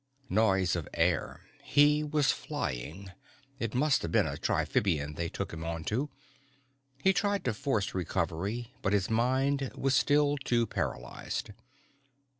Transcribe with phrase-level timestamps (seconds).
[0.31, 3.11] Noise of air, he was flying,
[3.59, 6.07] it must have been a triphibian they took him onto.
[7.03, 11.51] He tried to force recovery but his mind was still too paralyzed.